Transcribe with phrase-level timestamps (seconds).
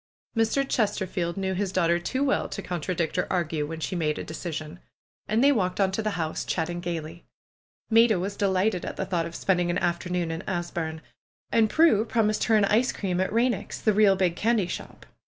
[0.35, 0.67] Mr.
[0.67, 4.23] Chesterfield knew his daughter too well to con tradict or argue when she made a
[4.23, 4.79] decision.
[5.27, 7.25] And they walked on to the house, chatting gaily.
[7.91, 11.01] Maida was delighted at the thought of spending an afternoon in Asburne.
[11.51, 15.05] And Prue promised her an ice cream at Eeineck's, the real big candy shop.